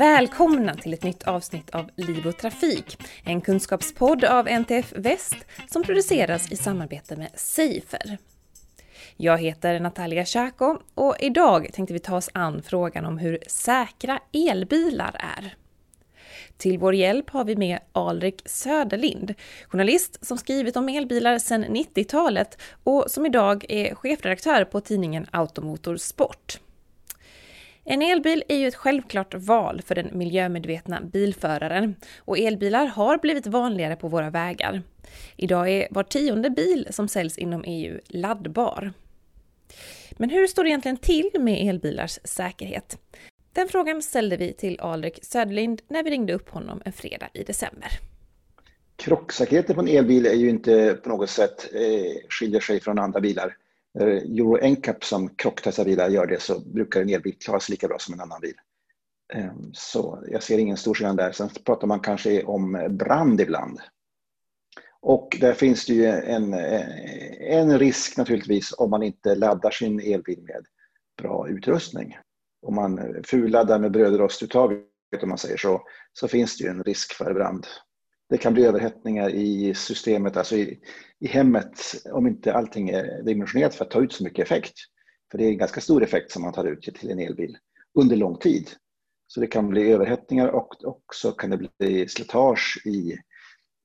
Välkomna 0.00 0.74
till 0.74 0.94
ett 0.94 1.02
nytt 1.02 1.22
avsnitt 1.22 1.70
av 1.70 1.90
Liv 1.96 2.26
och 2.26 2.36
Trafik, 2.36 2.98
en 3.24 3.40
kunskapspodd 3.40 4.24
av 4.24 4.48
NTF 4.48 4.92
Väst 4.96 5.36
som 5.70 5.82
produceras 5.82 6.52
i 6.52 6.56
samarbete 6.56 7.16
med 7.16 7.30
Safer. 7.34 8.18
Jag 9.16 9.38
heter 9.38 9.80
Natalia 9.80 10.24
Tjako 10.24 10.78
och 10.94 11.16
idag 11.20 11.70
tänkte 11.72 11.92
vi 11.92 11.98
ta 11.98 12.16
oss 12.16 12.30
an 12.34 12.62
frågan 12.62 13.06
om 13.06 13.18
hur 13.18 13.38
säkra 13.46 14.20
elbilar 14.32 15.16
är. 15.38 15.54
Till 16.56 16.78
vår 16.78 16.94
hjälp 16.94 17.30
har 17.30 17.44
vi 17.44 17.56
med 17.56 17.78
Alrik 17.92 18.42
Söderlind, 18.44 19.34
journalist 19.68 20.26
som 20.26 20.38
skrivit 20.38 20.76
om 20.76 20.88
elbilar 20.88 21.38
sedan 21.38 21.64
90-talet 21.64 22.58
och 22.84 23.04
som 23.08 23.26
idag 23.26 23.64
är 23.68 23.94
chefredaktör 23.94 24.64
på 24.64 24.80
tidningen 24.80 25.26
Automotor 25.30 25.96
Sport. 25.96 26.58
En 27.84 28.02
elbil 28.02 28.44
är 28.48 28.56
ju 28.56 28.68
ett 28.68 28.74
självklart 28.74 29.34
val 29.34 29.82
för 29.86 29.94
den 29.94 30.18
miljömedvetna 30.18 31.00
bilföraren 31.00 31.94
och 32.18 32.38
elbilar 32.38 32.86
har 32.86 33.18
blivit 33.18 33.46
vanligare 33.46 33.96
på 33.96 34.08
våra 34.08 34.30
vägar. 34.30 34.82
Idag 35.36 35.70
är 35.70 35.88
var 35.90 36.02
tionde 36.02 36.50
bil 36.50 36.88
som 36.90 37.08
säljs 37.08 37.38
inom 37.38 37.64
EU 37.66 38.00
laddbar. 38.06 38.92
Men 40.12 40.30
hur 40.30 40.46
står 40.46 40.64
det 40.64 40.70
egentligen 40.70 40.96
till 40.96 41.30
med 41.40 41.68
elbilars 41.68 42.18
säkerhet? 42.24 42.98
Den 43.52 43.68
frågan 43.68 44.02
ställde 44.02 44.36
vi 44.36 44.52
till 44.52 44.80
Alrik 44.80 45.18
Söderlind 45.22 45.82
när 45.88 46.02
vi 46.02 46.10
ringde 46.10 46.32
upp 46.32 46.48
honom 46.48 46.82
en 46.84 46.92
fredag 46.92 47.28
i 47.34 47.42
december. 47.42 47.88
Krocksäkerheten 48.96 49.74
på 49.74 49.80
en 49.80 49.88
elbil 49.88 50.26
är 50.26 50.34
ju 50.34 50.50
inte 50.50 50.98
på 51.02 51.08
något 51.08 51.30
sätt 51.30 51.74
eh, 51.74 52.28
skiljer 52.28 52.60
sig 52.60 52.80
från 52.80 52.98
andra 52.98 53.20
bilar. 53.20 53.56
När 53.94 54.06
Euro 54.06 54.68
NCAP 54.70 55.04
som 55.04 55.28
krocktestar 55.28 55.84
bilar 55.84 56.08
gör 56.08 56.26
det 56.26 56.40
så 56.40 56.60
brukar 56.60 57.00
en 57.00 57.08
elbil 57.08 57.38
klara 57.38 57.60
sig 57.60 57.72
lika 57.72 57.88
bra 57.88 57.98
som 57.98 58.14
en 58.14 58.20
annan 58.20 58.40
bil. 58.40 58.54
Ehm, 59.32 59.70
så 59.72 60.24
jag 60.28 60.42
ser 60.42 60.58
ingen 60.58 60.76
stor 60.76 60.94
skillnad 60.94 61.16
där. 61.16 61.32
Sen 61.32 61.48
pratar 61.64 61.86
man 61.86 62.00
kanske 62.00 62.44
om 62.44 62.88
brand 62.90 63.40
ibland. 63.40 63.80
Och 65.00 65.36
där 65.40 65.52
finns 65.52 65.86
det 65.86 65.94
ju 65.94 66.06
en, 66.06 66.54
eh, 66.54 66.86
en 67.40 67.78
risk 67.78 68.16
naturligtvis 68.16 68.74
om 68.78 68.90
man 68.90 69.02
inte 69.02 69.34
laddar 69.34 69.70
sin 69.70 70.00
elbil 70.00 70.42
med 70.42 70.66
bra 71.22 71.48
utrustning 71.48 72.16
om 72.62 72.74
man 72.74 73.22
fulladdar 73.24 73.78
med 73.78 73.92
brödrostuttaget 73.92 74.86
om 75.22 75.28
man 75.28 75.38
säger 75.38 75.56
så, 75.56 75.82
så 76.12 76.28
finns 76.28 76.58
det 76.58 76.64
ju 76.64 76.70
en 76.70 76.84
risk 76.84 77.12
för 77.12 77.34
brand. 77.34 77.66
Det 78.30 78.38
kan 78.38 78.54
bli 78.54 78.64
överhettningar 78.64 79.30
i 79.30 79.74
systemet, 79.74 80.36
alltså 80.36 80.56
i, 80.56 80.80
i 81.20 81.26
hemmet, 81.26 81.80
om 82.12 82.26
inte 82.26 82.54
allting 82.54 82.88
är 82.88 83.22
dimensionerat 83.22 83.74
för 83.74 83.84
att 83.84 83.90
ta 83.90 84.00
ut 84.00 84.12
så 84.12 84.24
mycket 84.24 84.42
effekt. 84.42 84.74
För 85.30 85.38
det 85.38 85.44
är 85.44 85.48
en 85.48 85.58
ganska 85.58 85.80
stor 85.80 86.02
effekt 86.02 86.30
som 86.30 86.42
man 86.42 86.52
tar 86.52 86.64
ut 86.64 86.82
till 86.82 87.10
en 87.10 87.18
elbil 87.18 87.56
under 87.98 88.16
lång 88.16 88.38
tid. 88.38 88.70
Så 89.26 89.40
det 89.40 89.46
kan 89.46 89.68
bli 89.68 89.92
överhettningar 89.92 90.48
och 90.48 90.84
också 90.84 91.32
kan 91.32 91.50
det 91.50 91.68
bli 91.78 92.08
slitage 92.08 92.82
i 92.84 93.18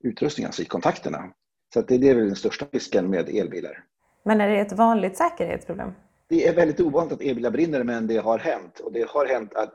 utrustningen, 0.03 0.47
alltså 0.47 0.61
i 0.61 0.65
kontakterna. 0.65 1.33
Så 1.73 1.81
det 1.81 1.95
är 1.95 2.15
väl 2.15 2.27
den 2.27 2.35
största 2.35 2.65
risken 2.71 3.09
med 3.09 3.30
elbilar. 3.30 3.83
Men 4.25 4.41
är 4.41 4.47
det 4.47 4.59
ett 4.59 4.73
vanligt 4.73 5.17
säkerhetsproblem? 5.17 5.91
det 6.27 6.47
är 6.47 6.55
väldigt 6.55 6.80
ovanligt 6.80 7.13
att 7.13 7.21
elbilar 7.21 7.52
brinner, 7.52 7.83
men 7.83 8.07
det 8.07 8.17
har 8.17 8.39
hänt. 8.39 8.80
Och 8.80 8.93
det 8.93 9.09
har 9.09 9.25
hänt 9.25 9.53
att 9.53 9.73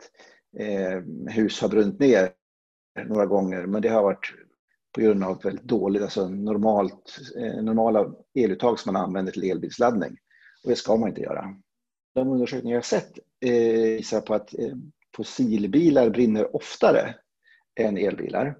eh, 0.58 1.02
hus 1.32 1.60
har 1.60 1.68
brunnit 1.68 2.00
ner 2.00 2.30
några 3.06 3.26
gånger, 3.26 3.66
men 3.66 3.82
det 3.82 3.88
har 3.88 4.02
varit 4.02 4.34
på 4.92 5.00
grund 5.00 5.24
av 5.24 5.42
väldigt 5.42 5.64
dåligt, 5.64 6.02
alltså 6.02 6.28
normalt, 6.28 7.18
eh, 7.36 7.62
normala 7.62 8.12
eluttag 8.34 8.78
som 8.78 8.92
man 8.92 9.02
använder 9.02 9.32
till 9.32 9.50
elbilsladdning. 9.50 10.16
Och 10.64 10.70
det 10.70 10.76
ska 10.76 10.96
man 10.96 11.08
inte 11.08 11.20
göra. 11.20 11.54
De 12.14 12.28
undersökningar 12.28 12.76
jag 12.76 12.84
sett 12.84 13.18
eh, 13.40 13.52
visar 13.96 14.20
på 14.20 14.34
att 14.34 14.54
eh, 14.58 14.74
fossilbilar 15.16 16.10
brinner 16.10 16.56
oftare 16.56 17.14
än 17.80 17.96
elbilar 17.96 18.56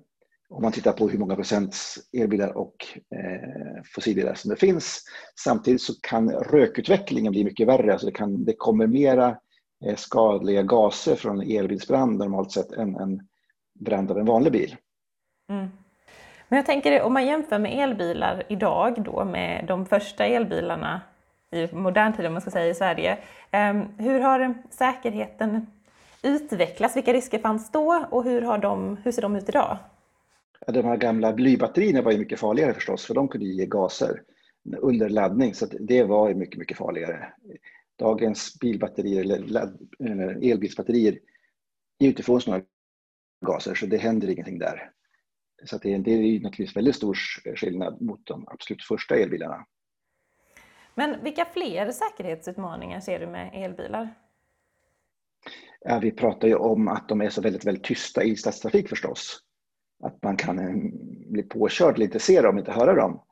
om 0.51 0.63
man 0.63 0.73
tittar 0.73 0.93
på 0.93 1.09
hur 1.09 1.19
många 1.19 1.35
procent 1.35 1.77
elbilar 2.13 2.57
och 2.57 2.77
eh, 3.15 3.83
fossilbilar 3.95 4.35
som 4.35 4.51
det 4.51 4.57
finns. 4.57 5.05
Samtidigt 5.45 5.83
så 5.83 5.93
kan 6.01 6.31
rökutvecklingen 6.31 7.33
bli 7.33 7.45
mycket 7.45 7.69
värre. 7.69 7.93
Alltså 7.93 8.07
det, 8.07 8.13
kan, 8.13 8.45
det 8.45 8.53
kommer 8.53 8.87
mera 8.87 9.39
eh, 9.87 9.97
skadliga 9.97 10.63
gaser 10.63 11.17
från 11.17 11.41
elbilsbrand 11.41 12.19
normalt 12.19 12.53
sett 12.53 12.73
än 12.73 12.97
en 12.97 13.29
brand 13.81 14.11
av 14.11 14.19
en 14.19 14.27
vanlig 14.27 14.53
bil. 14.53 14.77
Mm. 15.51 15.69
Men 16.51 16.57
jag 16.57 16.67
tänker 16.67 17.03
om 17.03 17.13
man 17.13 17.27
jämför 17.27 17.59
med 17.59 17.79
elbilar 17.79 18.43
idag 18.49 19.03
då 19.03 19.25
med 19.25 19.65
de 19.69 19.87
första 19.87 20.27
elbilarna 20.27 21.01
i 21.51 21.75
modern 21.75 22.13
tid 22.13 22.27
om 22.27 22.33
man 22.33 22.43
ska 22.43 22.51
säga 22.51 22.69
i 22.69 22.75
Sverige. 22.75 23.19
Ehm, 23.51 23.83
hur 23.99 24.21
har 24.21 24.55
säkerheten 24.71 25.67
utvecklats? 26.23 26.97
Vilka 26.97 27.13
risker 27.13 27.39
fanns 27.39 27.71
då 27.71 28.07
och 28.11 28.25
hur, 28.25 28.43
har 28.43 28.59
de, 28.59 28.97
hur 29.05 29.13
ser 29.13 29.23
de 29.23 29.37
ut 29.37 29.49
idag? 29.49 29.79
de 30.67 30.85
här 30.85 30.97
gamla 30.97 31.33
blybatterierna 31.33 32.03
var 32.03 32.13
ju 32.13 32.19
mycket 32.19 32.41
farligare 32.41 32.75
förstås, 32.75 33.07
för 33.07 33.15
de 33.15 33.29
kunde 33.29 33.47
ge 33.47 33.67
gaser 33.67 34.23
under 34.79 35.09
laddning, 35.09 35.55
så 35.55 35.67
det 35.67 36.05
var 36.05 36.35
mycket, 36.35 36.59
mycket 36.59 36.77
farligare. 36.77 37.33
Dagens 37.99 38.59
bilbatterier 38.61 39.21
eller 39.21 39.73
elbilsbatterier 40.51 41.19
ger 41.99 42.09
inte 42.09 42.21
ifrån 42.21 42.41
sig 42.41 42.51
några 42.51 42.65
gaser, 43.47 43.75
så 43.75 43.87
det 43.87 43.97
händer 43.97 44.31
ingenting 44.31 44.59
där. 44.59 44.91
Så 45.65 45.79
det, 45.79 45.99
det 45.99 46.11
är 46.11 46.41
naturligtvis 46.41 46.77
väldigt 46.77 46.97
stor 46.97 47.15
skillnad 47.57 48.03
mot 48.03 48.27
de 48.27 48.49
absolut 48.49 48.83
första 48.83 49.17
elbilarna. 49.17 49.67
Men 50.95 51.25
vilka 51.25 51.45
fler 51.45 51.93
säkerhetsutmaningar 51.93 53.01
ser 53.01 53.21
du 53.21 53.27
med 53.27 53.51
elbilar? 53.55 54.15
Ja, 55.81 55.99
vi 55.99 56.11
pratar 56.11 56.49
ju 56.49 56.55
om 56.55 56.89
att 56.89 57.09
de 57.09 57.21
är 57.21 57.31
så 57.31 57.41
väldigt, 57.41 57.67
väldigt 57.67 57.85
tysta 57.85 58.23
i 58.23 58.37
stadstrafik 58.37 58.89
förstås 58.89 59.43
att 60.03 60.23
man 60.23 60.37
kan 60.37 60.59
eh, 60.59 60.75
bli 61.31 61.43
påkörd 61.43 61.95
eller 61.95 62.05
inte 62.05 62.19
se 62.19 62.41
dem, 62.41 62.59
inte 62.59 62.73
höra 62.73 62.95
dem. 62.95 63.23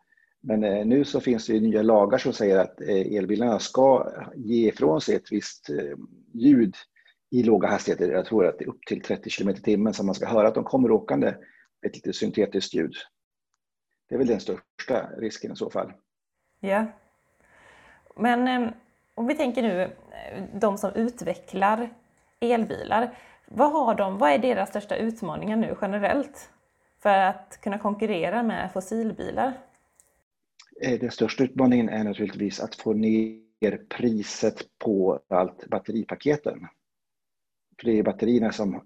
Men 0.41 0.65
eh, 0.65 0.87
nu 0.87 1.05
så 1.05 1.21
finns 1.21 1.47
det 1.47 1.60
nya 1.60 1.83
lagar 1.83 2.19
som 2.19 2.33
säger 2.33 2.59
att 2.59 2.81
eh, 2.81 3.16
elbilarna 3.16 3.59
ska 3.59 4.12
ge 4.37 4.69
ifrån 4.69 5.00
sig 5.00 5.15
ett 5.15 5.33
visst 5.33 5.71
ljud 6.34 6.75
i 7.31 7.43
låga 7.43 7.69
hastigheter. 7.69 8.12
Jag 8.12 8.25
tror 8.25 8.47
att 8.47 8.59
det 8.59 8.65
är 8.65 8.69
upp 8.69 8.87
till 8.87 9.00
30 9.00 9.31
km 9.31 9.49
i 9.49 9.55
timmen 9.55 9.95
som 9.95 10.06
man 10.06 10.15
ska 10.15 10.27
höra 10.27 10.49
att 10.49 10.55
de 10.55 10.65
kommer 10.65 10.91
åkande 10.91 11.34
ett 11.87 11.94
lite 11.94 12.12
syntetiskt 12.12 12.75
ljud. 12.75 12.94
Det 14.09 14.15
är 14.15 14.19
väl 14.19 14.27
den 14.27 14.41
största 14.41 15.11
risken 15.16 15.53
i 15.53 15.56
så 15.56 15.71
fall. 15.71 15.93
Ja. 16.61 16.87
Men 18.16 18.72
om 19.15 19.27
vi 19.27 19.34
tänker 19.34 19.62
nu 19.62 19.97
de 20.55 20.78
som 20.78 20.93
utvecklar 20.94 21.94
elbilar. 22.41 23.19
Vad, 23.47 23.72
har 23.72 23.94
de, 23.94 24.19
vad 24.19 24.31
är 24.31 24.39
deras 24.39 24.69
största 24.69 24.97
utmaningar 24.97 25.56
nu 25.56 25.77
generellt? 25.81 26.50
för 27.03 27.19
att 27.19 27.59
kunna 27.62 27.78
konkurrera 27.78 28.43
med 28.43 28.72
fossilbilar? 28.72 29.53
Eh, 30.81 31.00
den 31.00 31.10
största 31.10 31.45
utmaningen 31.45 31.89
är 31.89 32.05
naturligtvis 32.05 32.60
att 32.60 32.75
få 32.75 32.93
ner 32.93 33.77
priset 33.89 34.78
på 34.78 35.21
allt 35.28 35.66
batteripaketen. 35.66 36.66
För 37.81 37.87
det 37.87 37.99
är 37.99 38.03
batterierna 38.03 38.53
som 38.53 38.84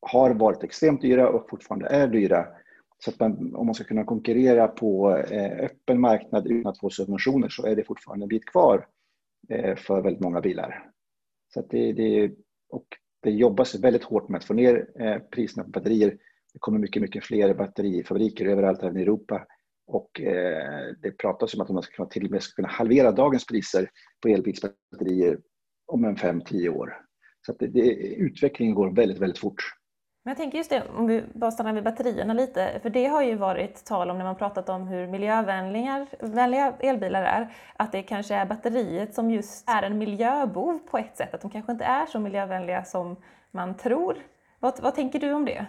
har 0.00 0.34
varit 0.34 0.64
extremt 0.64 1.00
dyra 1.00 1.28
och 1.28 1.50
fortfarande 1.50 1.86
är 1.86 2.08
dyra. 2.08 2.46
Så 2.98 3.10
att 3.10 3.20
man, 3.20 3.54
om 3.54 3.66
man 3.66 3.74
ska 3.74 3.84
kunna 3.84 4.04
konkurrera 4.04 4.68
på 4.68 5.16
eh, 5.16 5.64
öppen 5.64 6.00
marknad 6.00 6.46
utan 6.46 6.70
att 6.70 6.78
få 6.78 6.90
subventioner 6.90 7.48
så 7.48 7.66
är 7.66 7.76
det 7.76 7.84
fortfarande 7.84 8.24
en 8.24 8.28
bit 8.28 8.46
kvar 8.46 8.86
eh, 9.48 9.76
för 9.76 10.02
väldigt 10.02 10.22
många 10.22 10.40
bilar. 10.40 10.90
Så 11.54 11.62
det, 11.70 11.92
det, 11.92 12.32
och 12.68 12.86
det 13.22 13.30
jobbas 13.30 13.74
väldigt 13.74 14.04
hårt 14.04 14.28
med 14.28 14.38
att 14.38 14.44
få 14.44 14.54
ner 14.54 14.86
eh, 15.00 15.18
priserna 15.18 15.64
på 15.64 15.70
batterier 15.70 16.18
det 16.52 16.58
kommer 16.58 16.78
mycket, 16.78 17.02
mycket 17.02 17.24
fler 17.24 17.54
batterifabriker 17.54 18.46
överallt 18.46 18.82
även 18.82 18.96
i 18.96 19.02
Europa 19.02 19.46
och 19.86 20.20
eh, 20.20 20.94
det 21.02 21.10
pratas 21.10 21.54
om 21.54 21.60
att 21.60 21.68
man 21.68 21.82
ska 21.82 21.96
kunna, 21.96 22.08
till 22.08 22.24
och 22.24 22.30
med 22.30 22.42
ska 22.42 22.54
kunna 22.54 22.68
halvera 22.68 23.12
dagens 23.12 23.46
priser 23.46 23.90
på 24.22 24.28
elbilsbatterier 24.28 25.38
om 25.86 26.04
en 26.04 26.16
5-10 26.16 26.68
år. 26.68 26.96
Så 27.46 27.52
att 27.52 27.58
det, 27.58 27.66
det, 27.66 27.90
utvecklingen 28.14 28.74
går 28.74 28.90
väldigt, 28.90 29.18
väldigt 29.18 29.38
fort. 29.38 29.62
Men 30.22 30.30
jag 30.30 30.36
tänker 30.36 30.58
just 30.58 30.70
det, 30.70 30.82
om 30.96 31.06
vi 31.06 31.24
bara 31.34 31.50
stannar 31.50 31.72
vid 31.72 31.84
batterierna 31.84 32.34
lite, 32.34 32.80
för 32.82 32.90
det 32.90 33.06
har 33.06 33.22
ju 33.22 33.34
varit 33.34 33.84
tal 33.84 34.10
om 34.10 34.18
när 34.18 34.24
man 34.24 34.36
pratat 34.36 34.68
om 34.68 34.88
hur 34.88 35.06
miljövänliga 35.06 36.06
elbilar 36.80 37.22
är, 37.22 37.54
att 37.76 37.92
det 37.92 38.02
kanske 38.02 38.34
är 38.34 38.46
batteriet 38.46 39.14
som 39.14 39.30
just 39.30 39.68
är 39.68 39.82
en 39.82 39.98
miljöbov 39.98 40.78
på 40.78 40.98
ett 40.98 41.16
sätt, 41.16 41.34
att 41.34 41.40
de 41.40 41.50
kanske 41.50 41.72
inte 41.72 41.84
är 41.84 42.06
så 42.06 42.20
miljövänliga 42.20 42.84
som 42.84 43.16
man 43.50 43.76
tror. 43.76 44.16
Vad, 44.60 44.80
vad 44.82 44.94
tänker 44.94 45.18
du 45.18 45.32
om 45.32 45.44
det? 45.44 45.66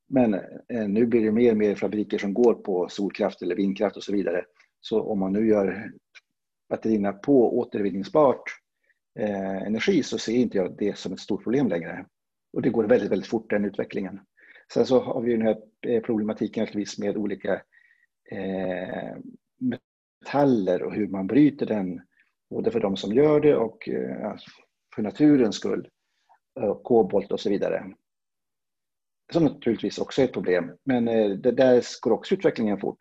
Men 0.09 0.33
eh, 0.33 0.87
nu 0.87 1.05
blir 1.05 1.25
det 1.25 1.31
mer 1.31 1.51
och 1.51 1.57
mer 1.57 1.75
fabriker 1.75 2.17
som 2.17 2.33
går 2.33 2.53
på 2.53 2.89
solkraft 2.89 3.41
eller 3.41 3.55
vindkraft 3.55 3.97
och 3.97 4.03
så 4.03 4.11
vidare. 4.11 4.45
Så 4.81 5.01
om 5.01 5.19
man 5.19 5.33
nu 5.33 5.47
gör 5.47 5.91
batterierna 6.69 7.13
på 7.13 7.59
återvinningsbart 7.59 8.43
eh, 9.19 9.61
energi 9.61 10.03
så 10.03 10.17
ser 10.17 10.33
inte 10.33 10.57
jag 10.57 10.77
det 10.77 10.97
som 10.97 11.13
ett 11.13 11.19
stort 11.19 11.43
problem 11.43 11.67
längre. 11.67 12.05
Och 12.53 12.61
det 12.61 12.69
går 12.69 12.83
väldigt, 12.83 13.11
väldigt 13.11 13.29
fort 13.29 13.49
den 13.49 13.65
utvecklingen. 13.65 14.19
Sen 14.73 14.85
så 14.85 14.99
har 14.99 15.21
vi 15.21 15.31
den 15.31 15.41
här 15.41 15.57
eh, 15.87 16.01
problematiken 16.01 16.67
problematiken 16.67 16.99
med 16.99 17.17
olika 17.17 17.53
eh, 18.31 19.17
metaller 19.59 20.83
och 20.83 20.93
hur 20.93 21.07
man 21.07 21.27
bryter 21.27 21.65
den, 21.65 22.01
både 22.51 22.71
för 22.71 22.79
de 22.79 22.97
som 22.97 23.13
gör 23.13 23.39
det 23.39 23.55
och 23.55 23.89
eh, 23.89 24.35
för 24.95 25.01
naturens 25.01 25.55
skull, 25.55 25.89
eh, 26.59 26.75
kobolt 26.83 27.31
och 27.31 27.39
så 27.39 27.49
vidare. 27.49 27.93
Som 29.33 29.43
naturligtvis 29.43 29.99
också 29.99 30.21
är 30.21 30.25
ett 30.25 30.33
problem, 30.33 30.71
men 30.83 31.07
eh, 31.07 31.29
det 31.29 31.51
där 31.51 31.83
går 32.01 32.11
också 32.11 32.35
utvecklingen 32.35 32.79
fort 32.79 32.97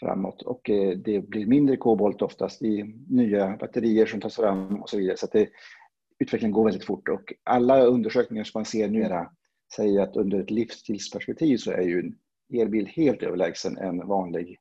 framåt 0.00 0.42
och 0.42 0.60
det 0.96 1.28
blir 1.28 1.46
mindre 1.46 1.76
kobolt 1.76 2.22
oftast 2.22 2.62
i 2.62 2.82
nya 3.08 3.56
batterier 3.56 4.06
som 4.06 4.20
tas 4.20 4.36
fram 4.36 4.82
och 4.82 4.90
så 4.90 4.96
vidare. 4.96 5.16
Så 5.16 5.26
det, 5.32 5.48
utvecklingen 6.18 6.52
går 6.52 6.64
väldigt 6.64 6.86
fort 6.86 7.08
och 7.08 7.32
alla 7.44 7.82
undersökningar 7.82 8.44
som 8.44 8.58
man 8.58 8.64
ser 8.64 8.88
numera 8.88 9.30
säger 9.76 10.00
att 10.00 10.16
under 10.16 10.40
ett 10.40 10.50
livstidsperspektiv 10.50 11.56
så 11.56 11.70
är 11.70 11.82
ju 11.82 12.00
en 12.00 12.18
elbil 12.60 12.86
helt 12.86 13.22
överlägsen 13.22 13.78
en 13.78 14.06
vanlig 14.06 14.58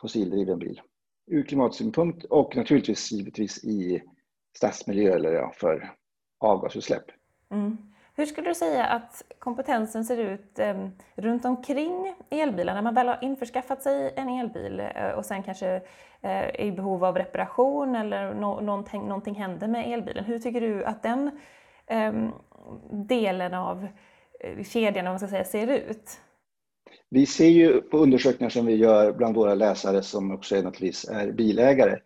fossildriven 0.00 0.58
bil. 0.58 0.80
Ur 1.26 1.42
klimatsynpunkt 1.42 2.24
och 2.24 2.56
naturligtvis 2.56 3.12
givetvis 3.12 3.64
i 3.64 4.02
stadsmiljö 4.56 5.14
eller 5.14 5.32
ja, 5.32 5.52
för 5.54 5.92
avgasutsläpp. 6.40 7.04
Mm. 7.50 7.76
Hur 8.16 8.26
skulle 8.26 8.48
du 8.48 8.54
säga 8.54 8.86
att 8.86 9.22
kompetensen 9.38 10.04
ser 10.04 10.18
ut 10.18 10.58
eh, 10.58 10.88
runt 11.14 11.44
omkring 11.44 12.14
elbilar 12.30 12.74
när 12.74 12.82
man 12.82 12.94
väl 12.94 13.08
har 13.08 13.18
införskaffat 13.22 13.82
sig 13.82 14.14
en 14.16 14.28
elbil 14.28 14.80
eh, 14.80 15.10
och 15.10 15.24
sen 15.24 15.42
kanske 15.42 15.74
eh, 16.20 16.30
är 16.30 16.60
i 16.60 16.72
behov 16.72 17.04
av 17.04 17.16
reparation 17.16 17.96
eller 17.96 18.34
no 18.34 18.60
någonting, 18.60 19.02
någonting 19.08 19.34
händer 19.34 19.68
med 19.68 19.92
elbilen. 19.92 20.24
Hur 20.24 20.38
tycker 20.38 20.60
du 20.60 20.84
att 20.84 21.02
den 21.02 21.40
eh, 21.86 22.12
delen 22.90 23.54
av 23.54 23.88
eh, 24.40 24.64
kedjan 24.64 25.06
om 25.06 25.12
man 25.12 25.18
ska 25.18 25.28
säga, 25.28 25.44
ser 25.44 25.66
ut? 25.66 26.20
Vi 27.10 27.26
ser 27.26 27.48
ju 27.48 27.80
på 27.80 27.98
undersökningar 27.98 28.50
som 28.50 28.66
vi 28.66 28.74
gör 28.74 29.12
bland 29.12 29.36
våra 29.36 29.54
läsare 29.54 30.02
som 30.02 30.30
också 30.30 30.56
är, 30.56 30.62
naturligtvis 30.62 31.04
är 31.04 31.32
bilägare 31.32 31.98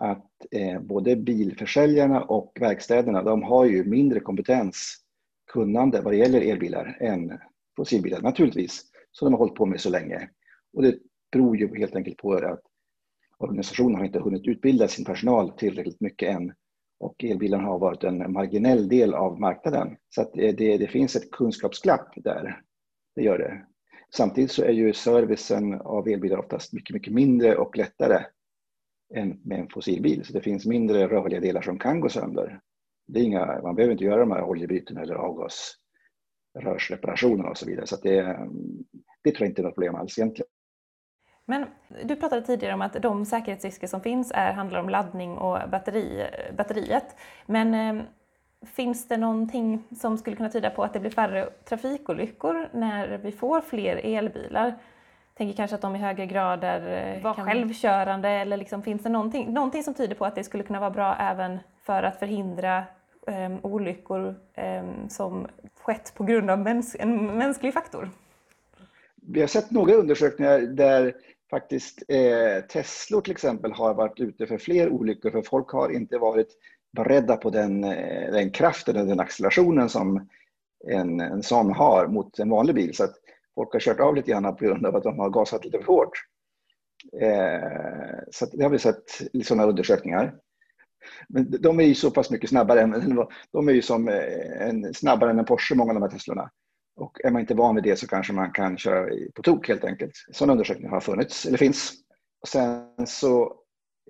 att 0.00 0.46
eh, 0.50 0.80
både 0.80 1.16
bilförsäljarna 1.16 2.22
och 2.22 2.58
verkstäderna 2.60 3.22
de 3.22 3.42
har 3.42 3.64
ju 3.64 3.84
mindre 3.84 4.20
kompetens 4.20 4.96
kunnande 5.52 6.00
vad 6.00 6.12
det 6.12 6.16
gäller 6.16 6.40
elbilar 6.40 6.98
än 7.00 7.38
fossilbilar 7.76 8.20
naturligtvis, 8.20 8.82
som 9.12 9.26
de 9.26 9.32
har 9.32 9.38
hållit 9.38 9.54
på 9.54 9.66
med 9.66 9.80
så 9.80 9.90
länge. 9.90 10.28
Och 10.72 10.82
det 10.82 10.98
beror 11.32 11.56
ju 11.56 11.78
helt 11.78 11.96
enkelt 11.96 12.16
på 12.16 12.32
att 12.32 12.62
organisationen 13.38 13.94
har 13.94 14.04
inte 14.04 14.20
hunnit 14.20 14.46
utbilda 14.46 14.88
sin 14.88 15.04
personal 15.04 15.50
tillräckligt 15.50 16.00
mycket 16.00 16.34
än 16.34 16.52
och 17.00 17.24
elbilarna 17.24 17.64
har 17.64 17.78
varit 17.78 18.04
en 18.04 18.32
marginell 18.32 18.88
del 18.88 19.14
av 19.14 19.40
marknaden. 19.40 19.96
Så 20.08 20.22
att 20.22 20.38
eh, 20.38 20.54
det, 20.54 20.76
det 20.76 20.86
finns 20.86 21.16
ett 21.16 21.30
kunskapsglapp 21.30 22.08
där. 22.16 22.62
Det 23.14 23.22
gör 23.22 23.38
det. 23.38 23.66
Samtidigt 24.14 24.50
så 24.50 24.64
är 24.64 24.72
ju 24.72 24.92
servicen 24.92 25.74
av 25.74 26.08
elbilar 26.08 26.38
oftast 26.38 26.72
mycket, 26.72 26.94
mycket 26.94 27.12
mindre 27.12 27.56
och 27.56 27.76
lättare 27.76 28.24
än 29.14 29.40
med 29.44 29.60
en 29.60 29.68
fossilbil. 29.68 30.24
Så 30.24 30.32
det 30.32 30.40
finns 30.40 30.66
mindre 30.66 31.08
rörliga 31.08 31.40
delar 31.40 31.62
som 31.62 31.78
kan 31.78 32.00
gå 32.00 32.08
sönder 32.08 32.60
det 33.06 33.20
är 33.20 33.24
inga, 33.24 33.60
man 33.62 33.74
behöver 33.74 33.92
inte 33.92 34.04
göra 34.04 34.20
de 34.20 34.30
här 34.30 34.42
oljebytena 34.42 35.00
eller 35.00 35.14
avgasrörsreparationerna 35.14 37.50
och 37.50 37.58
så 37.58 37.66
vidare. 37.66 37.86
Så 37.86 37.96
det, 37.96 38.48
det 39.22 39.30
tror 39.30 39.44
jag 39.44 39.50
inte 39.50 39.62
är 39.62 39.64
något 39.64 39.74
problem 39.74 39.94
alls 39.94 40.18
egentligen. 40.18 40.48
Men 41.44 41.66
du 42.04 42.16
pratade 42.16 42.42
tidigare 42.42 42.74
om 42.74 42.82
att 42.82 43.02
de 43.02 43.24
säkerhetsrisker 43.24 43.86
som 43.86 44.00
finns 44.00 44.32
är, 44.34 44.52
handlar 44.52 44.80
om 44.80 44.88
laddning 44.88 45.38
och 45.38 45.70
batteri, 45.70 46.26
batteriet. 46.56 47.16
Men 47.46 47.74
eh, 47.74 48.04
finns 48.64 49.08
det 49.08 49.16
någonting 49.16 49.84
som 50.00 50.18
skulle 50.18 50.36
kunna 50.36 50.48
tyda 50.48 50.70
på 50.70 50.84
att 50.84 50.92
det 50.92 51.00
blir 51.00 51.10
färre 51.10 51.50
trafikolyckor 51.64 52.68
när 52.72 53.18
vi 53.18 53.32
får 53.32 53.60
fler 53.60 53.96
elbilar? 53.96 54.66
Jag 54.66 55.36
tänker 55.36 55.56
kanske 55.56 55.74
att 55.74 55.82
de 55.82 55.96
i 55.96 55.98
högre 55.98 56.26
grad 56.26 56.64
är 56.64 57.16
eh, 57.16 57.34
kan... 57.34 57.46
självkörande 57.46 58.28
eller 58.28 58.56
liksom, 58.56 58.82
finns 58.82 59.02
det 59.02 59.08
någonting, 59.08 59.52
någonting 59.52 59.82
som 59.82 59.94
tyder 59.94 60.14
på 60.14 60.24
att 60.24 60.34
det 60.34 60.44
skulle 60.44 60.64
kunna 60.64 60.80
vara 60.80 60.90
bra 60.90 61.16
även 61.16 61.58
för 61.82 62.02
att 62.02 62.18
förhindra 62.18 62.84
um, 63.26 63.58
olyckor 63.62 64.34
um, 64.56 65.08
som 65.08 65.46
skett 65.80 66.12
på 66.16 66.24
grund 66.24 66.50
av 66.50 66.58
mäns 66.58 66.96
en 66.98 67.38
mänsklig 67.38 67.74
faktor? 67.74 68.10
Vi 69.14 69.40
har 69.40 69.48
sett 69.48 69.70
några 69.70 69.94
undersökningar 69.94 70.58
där 70.58 71.14
faktiskt 71.50 72.02
eh, 72.08 72.66
Teslor 72.68 73.20
till 73.20 73.32
exempel 73.32 73.72
har 73.72 73.94
varit 73.94 74.20
ute 74.20 74.46
för 74.46 74.58
fler 74.58 74.88
olyckor 74.88 75.30
för 75.30 75.42
folk 75.42 75.70
har 75.70 75.90
inte 75.92 76.18
varit 76.18 76.48
beredda 76.96 77.36
på 77.36 77.50
den, 77.50 77.84
eh, 77.84 78.32
den 78.32 78.50
kraften 78.50 78.96
och 78.96 79.06
den 79.06 79.20
accelerationen 79.20 79.88
som 79.88 80.28
en, 80.88 81.20
en 81.20 81.42
sån 81.42 81.72
har 81.72 82.06
mot 82.06 82.38
en 82.38 82.50
vanlig 82.50 82.74
bil. 82.74 82.94
Så 82.94 83.04
att 83.04 83.14
folk 83.54 83.72
har 83.72 83.80
kört 83.80 84.00
av 84.00 84.16
lite 84.16 84.30
grann 84.30 84.56
på 84.56 84.64
grund 84.64 84.86
av 84.86 84.96
att 84.96 85.02
de 85.02 85.18
har 85.18 85.30
gasat 85.30 85.64
lite 85.64 85.78
för 85.78 85.86
hårt. 85.86 86.12
Eh, 87.20 88.18
så 88.30 88.46
det 88.52 88.62
har 88.62 88.70
vi 88.70 88.78
sett 88.78 89.04
i 89.32 89.44
sådana 89.44 89.66
undersökningar. 89.66 90.34
Men 91.28 91.50
de 91.60 91.80
är 91.80 91.84
ju 91.84 91.94
så 91.94 92.10
pass 92.10 92.30
mycket 92.30 92.50
snabbare. 92.50 92.80
Än, 92.80 93.26
de 93.52 93.68
är 93.68 93.72
ju 93.72 93.82
som 93.82 94.08
eh, 94.08 94.68
en, 94.68 94.94
snabbare 94.94 95.30
än 95.30 95.38
en 95.38 95.44
Porsche, 95.44 95.74
många 95.74 95.90
av 95.90 95.94
de 95.94 96.02
här 96.02 96.10
Teslorna. 96.10 96.50
Och 96.96 97.24
är 97.24 97.30
man 97.30 97.40
inte 97.40 97.54
van 97.54 97.74
vid 97.74 97.84
det 97.84 97.96
så 97.96 98.06
kanske 98.06 98.32
man 98.32 98.52
kan 98.52 98.78
köra 98.78 99.08
på 99.34 99.42
tok 99.42 99.68
helt 99.68 99.84
enkelt. 99.84 100.12
Sådana 100.32 100.52
undersökningar 100.52 100.90
har 100.90 101.00
funnits, 101.00 101.46
eller 101.46 101.58
finns. 101.58 101.92
Och 102.42 102.48
sen 102.48 103.06
så, 103.06 103.54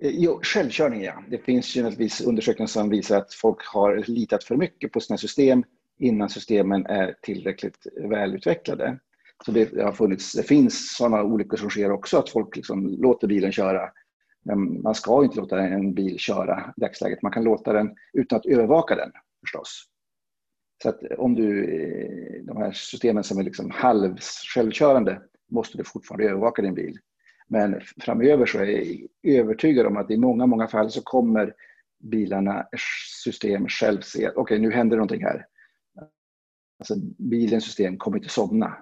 Eh, 0.01 0.11
jo, 0.13 0.39
självkörning 0.43 1.03
ja. 1.03 1.23
Det 1.29 1.37
finns 1.37 1.75
ju 1.75 1.83
naturligtvis 1.83 2.21
undersökningar 2.21 2.67
som 2.67 2.89
visar 2.89 3.17
att 3.17 3.33
folk 3.33 3.65
har 3.73 4.03
litat 4.07 4.43
för 4.43 4.55
mycket 4.55 4.91
på 4.91 4.99
sina 4.99 5.17
system 5.17 5.63
innan 5.99 6.29
systemen 6.29 6.85
är 6.85 7.15
tillräckligt 7.21 7.87
välutvecklade. 8.09 8.99
Så 9.45 9.51
det, 9.51 9.81
har 9.81 9.91
funnits, 9.91 10.33
det 10.33 10.43
finns 10.43 10.95
sådana 10.95 11.23
olyckor 11.23 11.57
som 11.57 11.69
sker 11.69 11.91
också, 11.91 12.17
att 12.17 12.29
folk 12.29 12.55
liksom 12.55 12.87
låter 12.87 13.27
bilen 13.27 13.51
köra 13.51 13.89
men 14.43 14.81
man 14.81 14.95
ska 14.95 15.23
inte 15.23 15.37
låta 15.37 15.59
en 15.59 15.93
bil 15.93 16.19
köra 16.19 16.73
i 16.77 16.81
dagsläget. 16.81 17.21
Man 17.21 17.31
kan 17.31 17.43
låta 17.43 17.73
den 17.73 17.95
utan 18.13 18.37
att 18.37 18.45
övervaka 18.45 18.95
den 18.95 19.11
förstås. 19.41 19.83
Så 20.83 20.89
att 20.89 20.99
om 21.17 21.35
du, 21.35 21.65
eh, 21.65 22.43
de 22.43 22.57
här 22.57 22.71
systemen 22.71 23.23
som 23.23 23.39
är 23.39 23.43
liksom 23.43 23.71
halv 23.71 24.17
självkörande 24.55 25.21
måste 25.51 25.77
du 25.77 25.83
fortfarande 25.83 26.29
övervaka 26.29 26.61
din 26.61 26.73
bil. 26.73 26.99
Men 27.47 27.81
framöver 28.01 28.45
så 28.45 28.57
är 28.59 28.65
jag 28.65 29.07
övertygad 29.35 29.87
om 29.87 29.97
att 29.97 30.11
i 30.11 30.17
många, 30.17 30.45
många 30.45 30.67
fall 30.67 30.91
så 30.91 31.01
kommer 31.01 31.53
bilarna, 32.03 32.67
system 33.23 33.67
själv 33.67 34.01
se 34.01 34.25
att 34.25 34.31
okej, 34.35 34.41
okay, 34.41 34.59
nu 34.59 34.71
händer 34.71 34.97
någonting 34.97 35.23
här. 35.23 35.45
Alltså 36.79 36.95
bilens 37.17 37.65
system 37.65 37.97
kommer 37.97 38.17
inte 38.17 38.29
somna 38.29 38.77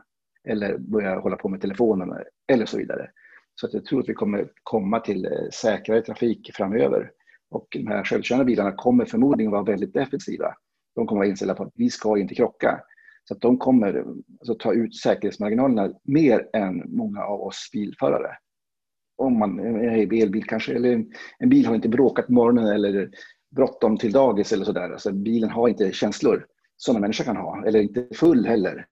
eller 0.48 0.77
börja 0.77 1.20
hålla 1.20 1.36
på 1.36 1.50
med 1.50 1.62
telefonen 1.62 2.13
eller 2.48 2.65
så 2.65 2.77
vidare. 2.77 3.12
Så 3.56 3.68
att 3.68 3.74
jag 3.74 3.86
tror 3.86 4.00
att 4.00 4.10
vi 4.10 4.13
kommer 4.13 4.51
komma 4.63 5.00
till 5.00 5.25
eh, 5.25 5.50
säkrare 5.53 6.01
trafik 6.01 6.51
framöver. 6.53 7.12
Och 7.50 7.68
de 7.72 7.88
här 7.88 8.03
självkörande 8.03 8.46
bilarna 8.46 8.72
kommer 8.72 9.06
förmodligen 9.06 9.51
vara 9.51 9.63
väldigt 9.63 9.94
defensiva. 9.94 10.56
De 10.96 11.08
kommer 11.08 11.20
vara 11.20 11.30
inställda 11.30 11.56
på 11.56 11.63
att 11.63 11.74
vi 11.75 11.89
ska 11.89 12.18
inte 12.18 12.36
krocka. 12.36 12.82
Så 13.24 13.34
att 13.34 13.41
de 13.41 13.58
kommer 13.58 14.06
alltså, 14.39 14.56
ta 14.56 14.74
ut 14.74 14.96
säkerhetsmarginalerna 14.96 15.94
mer 16.03 16.50
än 16.53 16.84
många 16.98 17.24
av 17.24 17.41
oss 17.41 17.70
bilförare. 17.74 18.38
Om 19.22 19.40
man 19.40 19.60
är 19.60 20.13
i 20.13 20.22
elbil 20.22 20.46
kanske, 20.46 20.75
eller 20.75 21.06
en 21.40 21.50
bil 21.50 21.66
har 21.66 21.75
inte 21.75 21.90
bråkat 21.90 22.28
på 22.28 22.34
morgonen 22.34 22.68
eller 22.68 23.10
bråttom 23.56 23.98
till 23.98 24.12
dagis 24.12 24.54
eller 24.54 24.66
sådär. 24.66 24.92
Alltså 24.92 25.12
bilen 25.12 25.50
har 25.50 25.70
inte 25.70 25.92
känslor 25.92 26.46
som 26.78 26.96
en 26.96 27.01
människa 27.01 27.24
kan 27.24 27.38
ha, 27.38 27.66
eller 27.66 27.82
inte 27.82 28.08
full 28.16 28.46
heller. 28.46 28.86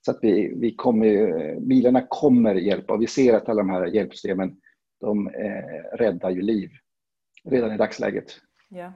Så 0.00 0.10
att 0.10 0.18
vi, 0.22 0.54
vi 0.56 0.74
kommer, 0.74 1.60
bilarna 1.60 2.06
kommer 2.08 2.54
hjälpa 2.54 2.92
och 2.92 3.02
vi 3.02 3.06
ser 3.06 3.34
att 3.34 3.48
alla 3.48 3.62
de 3.62 3.70
här 3.70 3.86
hjälpsystemen 3.86 4.56
de 5.00 5.28
eh, 5.28 5.96
räddar 5.96 6.30
ju 6.30 6.42
liv 6.42 6.70
redan 7.44 7.72
i 7.72 7.76
dagsläget. 7.76 8.24
Ja. 8.68 8.92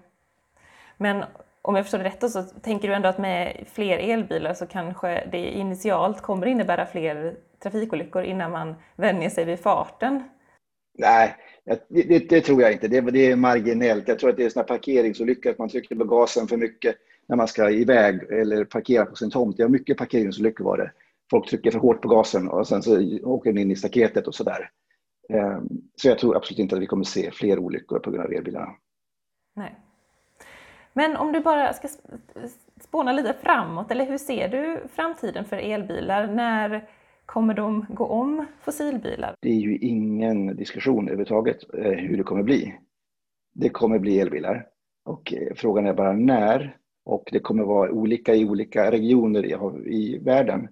Men 0.96 1.24
om 1.62 1.76
jag 1.76 1.84
förstår 1.84 1.98
det 1.98 2.04
rätt 2.04 2.30
så 2.30 2.42
tänker 2.42 2.88
du 2.88 2.94
ändå 2.94 3.08
att 3.08 3.18
med 3.18 3.64
fler 3.72 3.98
elbilar 3.98 4.54
så 4.54 4.66
kanske 4.66 5.28
det 5.32 5.50
initialt 5.50 6.20
kommer 6.20 6.46
innebära 6.46 6.86
fler 6.86 7.36
trafikolyckor 7.62 8.22
innan 8.22 8.50
man 8.50 8.74
vänjer 8.96 9.30
sig 9.30 9.44
vid 9.44 9.60
farten? 9.60 10.22
Nej, 10.98 11.36
det, 11.88 12.28
det 12.28 12.40
tror 12.40 12.62
jag 12.62 12.72
inte. 12.72 12.88
Det, 12.88 13.00
det, 13.00 13.30
är 13.30 13.36
marginellt. 13.36 14.08
Jag 14.08 14.18
tror 14.18 14.30
att 14.30 14.36
det 14.36 14.44
är 14.44 14.50
såna 14.50 14.64
parkeringsolyckor, 14.64 15.52
att 15.52 15.58
man 15.58 15.68
trycker 15.68 15.96
på 15.96 16.04
gasen 16.04 16.48
för 16.48 16.56
mycket 16.56 16.96
när 17.26 17.36
man 17.36 17.48
ska 17.48 17.70
iväg 17.70 18.22
eller 18.32 18.64
parkera 18.64 19.06
på 19.06 19.16
sin 19.16 19.30
tomt. 19.30 19.56
Det 19.56 19.62
har 19.62 19.70
mycket 19.70 19.98
parkeringsolyckor 19.98 20.64
var 20.64 20.78
det. 20.78 20.92
Folk 21.30 21.48
trycker 21.48 21.70
för 21.70 21.78
hårt 21.78 22.02
på 22.02 22.08
gasen 22.08 22.48
och 22.48 22.68
sen 22.68 22.82
så 22.82 23.20
åker 23.24 23.52
den 23.52 23.58
in 23.58 23.70
i 23.70 23.76
staketet 23.76 24.26
och 24.26 24.34
sådär. 24.34 24.70
Ehm, 25.28 25.68
så 25.96 26.08
jag 26.08 26.18
tror 26.18 26.36
absolut 26.36 26.58
inte 26.58 26.76
att 26.76 26.82
vi 26.82 26.86
kommer 26.86 27.04
se 27.04 27.30
fler 27.30 27.58
olyckor 27.58 27.98
på 27.98 28.10
grund 28.10 28.24
av 28.24 28.32
elbilarna. 28.32 28.74
Nej. 29.56 29.76
Men 30.92 31.16
om 31.16 31.32
du 31.32 31.40
bara 31.40 31.72
ska 31.72 31.88
spåna 32.80 33.12
lite 33.12 33.34
framåt, 33.42 33.90
eller 33.90 34.06
hur 34.06 34.18
ser 34.18 34.48
du 34.48 34.80
framtiden 34.94 35.44
för 35.44 35.56
elbilar? 35.56 36.26
När 36.26 36.88
kommer 37.28 37.54
de 37.54 37.86
gå 37.88 38.06
om 38.06 38.46
fossilbilar? 38.60 39.34
Det 39.40 39.48
är 39.48 39.60
ju 39.60 39.78
ingen 39.78 40.56
diskussion 40.56 41.08
överhuvudtaget 41.08 41.74
eh, 41.74 41.92
hur 41.92 42.16
det 42.16 42.22
kommer 42.22 42.42
bli. 42.42 42.78
Det 43.54 43.68
kommer 43.68 43.98
bli 43.98 44.20
elbilar. 44.20 44.66
Och 45.04 45.32
eh, 45.32 45.54
frågan 45.56 45.86
är 45.86 45.94
bara 45.94 46.12
när. 46.12 46.76
Och 47.04 47.28
det 47.32 47.40
kommer 47.40 47.64
vara 47.64 47.90
olika 47.90 48.34
i 48.34 48.44
olika 48.44 48.90
regioner 48.90 49.44
i, 49.88 50.18
världen. 50.18 50.68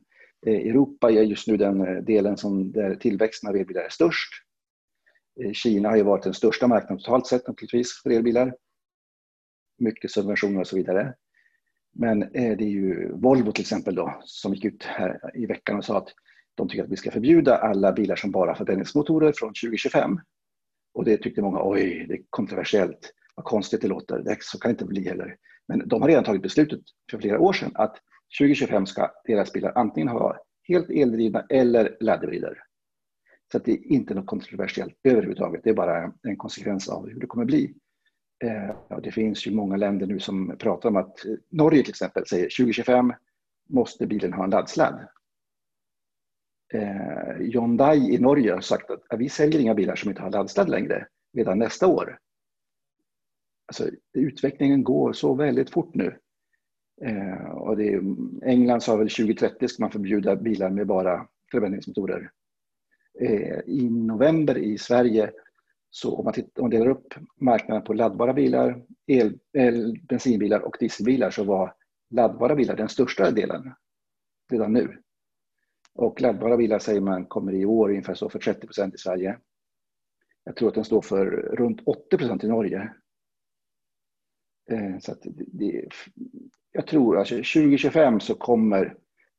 Eh, 0.47 0.55
Europa 0.55 1.11
är 1.11 1.23
just 1.23 1.49
nu 1.49 1.57
den 1.57 2.05
delen 2.05 2.37
som 2.37 2.73
där 2.73 2.95
tillväxten 2.95 3.51
av 3.51 3.57
elbilar 3.57 3.83
är 3.83 3.89
störst. 3.89 4.43
Kina 5.53 5.89
har 5.89 5.97
ju 5.97 6.03
varit 6.03 6.25
den 6.25 6.35
största 6.35 6.67
marknaden 6.67 6.99
totalt 6.99 7.27
sett 7.27 7.49
naturligtvis 7.49 8.03
för 8.03 8.11
elbilar. 8.11 8.55
Mycket 9.79 10.11
subventioner 10.11 10.61
och 10.61 10.67
så 10.67 10.77
vidare. 10.77 11.15
Men 11.95 12.21
det 12.21 12.39
är 12.39 12.61
ju 12.61 13.13
Volvo 13.13 13.53
till 13.53 13.63
exempel 13.63 13.95
då 13.95 14.21
som 14.25 14.55
gick 14.55 14.65
ut 14.65 14.85
här 14.85 15.31
i 15.35 15.47
veckan 15.47 15.77
och 15.77 15.85
sa 15.85 15.99
att 15.99 16.13
de 16.57 16.69
tycker 16.69 16.85
att 16.85 16.91
vi 16.91 16.97
ska 16.97 17.11
förbjuda 17.11 17.57
alla 17.57 17.93
bilar 17.93 18.17
som 18.17 18.31
bara 18.31 18.51
har 18.51 18.55
förbränningsmotorer 18.55 19.33
från 19.33 19.49
2025. 19.49 20.21
Och 20.95 21.05
det 21.05 21.17
tyckte 21.17 21.43
många, 21.43 21.61
oj, 21.63 22.07
det 22.09 22.15
är 22.15 22.23
kontroversiellt, 22.31 23.13
vad 23.35 23.45
konstigt 23.45 23.83
det 23.83 23.89
låter, 23.89 24.19
det, 24.19 24.37
så 24.41 24.59
kan 24.59 24.69
det 24.69 24.73
inte 24.73 24.85
bli 24.85 25.09
heller. 25.09 25.37
Men 25.69 25.89
de 25.89 26.03
har 26.03 26.09
redan 26.09 26.25
tagit 26.25 26.43
beslutet 26.43 26.81
för 27.11 27.19
flera 27.19 27.41
år 27.41 27.53
sedan 27.53 27.73
att 27.75 27.97
2025 28.39 28.87
ska 28.87 29.11
deras 29.25 29.53
bilar 29.53 29.73
antingen 29.75 30.09
ha 30.09 30.37
helt 30.69 30.91
eldrivna 30.91 31.47
eller 31.49 31.97
laddhybrider. 32.01 32.59
Så 33.53 33.59
det 33.59 33.73
är 33.73 33.93
inte 33.93 34.15
något 34.15 34.27
kontroversiellt 34.27 34.95
överhuvudtaget, 35.05 35.61
det 35.65 35.71
är 35.71 35.75
bara 35.75 36.13
en 36.23 36.37
konsekvens 36.37 36.89
av 36.89 37.09
hur 37.09 37.21
det 37.21 37.27
kommer 37.27 37.45
bli. 37.45 37.75
Eh, 38.45 39.01
det 39.03 39.13
finns 39.13 39.47
ju 39.47 39.51
många 39.51 39.77
länder 39.77 40.07
nu 40.07 40.21
som 40.21 40.57
pratar 40.59 40.89
om 40.89 40.97
att 40.97 41.25
eh, 41.25 41.33
Norge 41.51 41.83
till 41.83 41.91
exempel 41.91 42.27
säger 42.27 42.45
2025 42.45 43.13
måste 43.69 44.07
bilen 44.07 44.33
ha 44.33 44.45
en 44.45 44.51
laddsladd 44.51 45.09
eh, 46.73 47.37
Hyundai 47.39 48.15
i 48.15 48.19
Norge 48.19 48.53
har 48.53 48.61
sagt 48.61 48.91
att 48.91 49.19
vi 49.19 49.29
säljer 49.29 49.61
inga 49.61 49.75
bilar 49.75 49.97
som 49.97 50.11
inte 50.11 50.23
har 50.23 50.31
laddsladd 50.31 50.69
längre 50.69 51.07
redan 51.37 51.59
nästa 51.59 51.87
år. 51.87 52.19
Alltså, 53.67 53.91
utvecklingen 54.13 54.85
går 54.85 55.13
så 55.13 55.35
väldigt 55.35 55.71
fort 55.71 55.95
nu. 55.95 56.19
Eh, 57.03 57.51
och 57.51 57.77
det 57.77 57.93
är, 57.93 58.03
England 58.43 58.81
sa 58.81 58.97
väl 58.97 59.09
2030 59.09 59.69
ska 59.69 59.83
man 59.83 59.91
förbjuda 59.91 60.37
bilar 60.37 60.71
med 60.71 60.87
bara 60.87 61.29
förbränningsmotorer. 61.51 62.31
Eh, 63.21 63.59
I 63.67 63.91
november 63.91 64.59
i 64.59 64.79
Sverige, 64.79 65.31
så 65.91 66.17
om 66.17 66.25
man, 66.25 66.35
tittar, 66.35 66.63
om 66.63 66.65
man 66.65 66.71
delar 66.71 66.89
upp 66.89 67.15
marknaden 67.41 67.85
på 67.85 67.93
laddbara 67.93 68.33
bilar, 68.33 68.83
el, 69.07 69.39
el, 69.53 70.01
bensinbilar 70.09 70.61
och 70.61 70.77
dieselbilar 70.81 71.31
så 71.31 71.45
var 71.45 71.75
laddbara 72.11 72.55
bilar 72.55 72.77
den 72.77 72.89
största 72.89 73.31
delen 73.31 73.73
redan 74.51 74.73
nu. 74.73 74.99
Och 75.97 76.21
laddbara 76.21 76.57
bilar 76.57 76.79
säger 76.79 77.01
man 77.01 77.27
kommer 77.27 77.53
i 77.53 77.65
år 77.65 77.89
ungefär 77.89 78.15
stå 78.15 78.29
för 78.29 78.39
30 78.39 78.67
procent 78.67 78.95
i 78.95 78.99
Sverige. 78.99 79.39
Jag 80.45 80.57
tror 80.57 80.69
att 80.69 80.75
den 80.75 80.85
står 80.85 81.03
för 81.03 81.27
runt 81.31 81.81
80 81.87 82.17
procent 82.17 82.45
i 82.45 82.49
Norge. 82.49 82.93
Eh, 84.71 84.99
så 85.01 85.13
att 85.13 85.23
det, 85.47 85.89
jag 86.73 86.87
tror 86.87 87.15
att 87.15 87.19
alltså 87.19 87.35
2025 87.35 88.21
så 88.21 88.35
kommer 88.35 88.97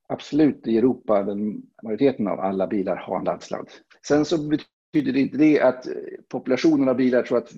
absolut 0.07 0.67
i 0.67 0.77
Europa 0.77 1.23
den 1.23 1.61
majoriteten 1.83 2.27
av 2.27 2.39
alla 2.39 2.67
bilar 2.67 2.95
ha 2.97 3.19
en 3.19 3.25
laddsladd. 3.25 3.69
Sen 4.07 4.25
så 4.25 4.49
betyder 4.49 5.13
det 5.13 5.19
inte 5.19 5.37
det 5.37 5.61
att 5.61 5.87
populationen 6.29 6.89
av 6.89 6.95
bilar, 6.95 7.23
tror 7.23 7.37
att 7.37 7.53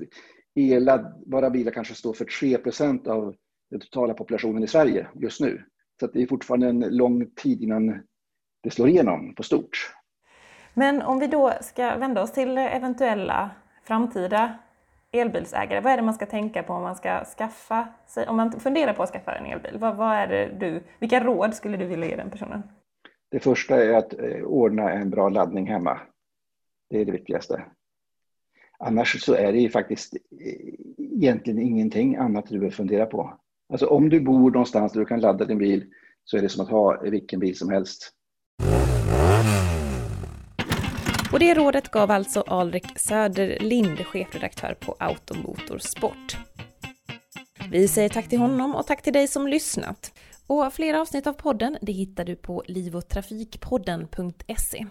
el-laddbara 0.55 1.49
bilar 1.49 1.71
kanske 1.71 1.95
står 1.95 2.13
för 2.13 2.25
3 2.25 2.57
procent 2.57 3.07
av 3.07 3.35
den 3.69 3.79
totala 3.79 4.13
populationen 4.13 4.63
i 4.63 4.67
Sverige 4.67 5.07
just 5.15 5.41
nu. 5.41 5.63
Så 5.99 6.07
det 6.07 6.21
är 6.21 6.27
fortfarande 6.27 6.67
en 6.67 6.79
lång 6.79 7.31
tid 7.31 7.61
innan 7.61 8.01
det 8.61 8.69
slår 8.69 8.89
igenom 8.89 9.35
på 9.35 9.43
stort. 9.43 9.95
Men 10.73 11.01
om 11.01 11.19
vi 11.19 11.27
då 11.27 11.53
ska 11.61 11.97
vända 11.97 12.21
oss 12.21 12.31
till 12.31 12.57
eventuella 12.57 13.49
framtida 13.83 14.57
elbilsägare, 15.11 15.81
vad 15.81 15.93
är 15.93 15.97
det 15.97 16.03
man 16.03 16.13
ska 16.13 16.25
tänka 16.25 16.63
på 16.63 16.73
om 16.73 16.81
man 16.81 16.95
ska 16.95 17.25
skaffa 17.25 17.87
sig, 18.07 18.27
om 18.27 18.35
man 18.37 18.59
funderar 18.59 18.93
på 18.93 19.03
att 19.03 19.09
skaffa 19.09 19.35
en 19.35 19.45
elbil? 19.45 19.77
Vad, 19.79 19.95
vad 19.95 20.15
är 20.15 20.27
det 20.27 20.57
du, 20.59 20.83
vilka 20.99 21.23
råd 21.23 21.55
skulle 21.55 21.77
du 21.77 21.85
vilja 21.85 22.09
ge 22.09 22.15
den 22.15 22.29
personen? 22.29 22.63
Det 23.31 23.39
första 23.39 23.83
är 23.83 23.93
att 23.93 24.13
eh, 24.13 24.43
ordna 24.43 24.91
en 24.91 25.09
bra 25.09 25.29
laddning 25.29 25.67
hemma. 25.67 25.99
Det 26.89 27.01
är 27.01 27.05
det 27.05 27.11
viktigaste. 27.11 27.65
Annars 28.79 29.21
så 29.21 29.33
är 29.33 29.51
det 29.51 29.59
ju 29.59 29.69
faktiskt 29.69 30.13
eh, 30.13 30.73
egentligen 30.97 31.59
ingenting 31.59 32.15
annat 32.15 32.45
du 32.45 32.59
behöver 32.59 32.75
fundera 32.75 33.05
på. 33.05 33.39
Alltså 33.69 33.87
om 33.87 34.09
du 34.09 34.19
bor 34.19 34.51
någonstans 34.51 34.93
där 34.93 34.99
du 34.99 35.05
kan 35.05 35.19
ladda 35.19 35.45
din 35.45 35.57
bil 35.57 35.85
så 36.23 36.37
är 36.37 36.41
det 36.41 36.49
som 36.49 36.63
att 36.63 36.71
ha 36.71 37.01
vilken 37.01 37.39
bil 37.39 37.57
som 37.57 37.69
helst. 37.69 38.13
Och 41.31 41.39
det 41.39 41.53
rådet 41.53 41.91
gav 41.91 42.11
alltså 42.11 42.43
Alrik 42.47 42.99
Söderlind, 42.99 44.05
chefredaktör 44.05 44.77
på 44.79 44.95
Automotorsport. 44.99 46.37
Vi 47.71 47.87
säger 47.87 48.09
tack 48.09 48.29
till 48.29 48.39
honom 48.39 48.75
och 48.75 48.87
tack 48.87 49.01
till 49.01 49.13
dig 49.13 49.27
som 49.27 49.47
lyssnat. 49.47 50.13
Och 50.47 50.73
fler 50.73 50.93
avsnitt 50.93 51.27
av 51.27 51.33
podden 51.33 51.77
det 51.81 51.91
hittar 51.91 52.25
du 52.25 52.35
på 52.35 52.63
livotrafikpodden.se. 52.67 54.85